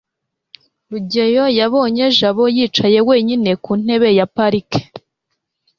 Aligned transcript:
rugeyo 0.91 1.45
yabonye 1.59 2.05
jabo 2.17 2.43
yicaye 2.55 2.99
wenyine 3.09 3.51
ku 3.63 3.71
ntebe 3.81 4.09
ya 4.17 4.25
parike 4.35 4.81